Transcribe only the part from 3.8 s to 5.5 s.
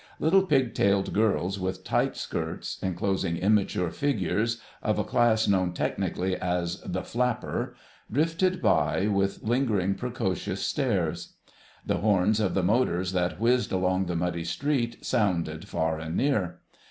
figures, of a class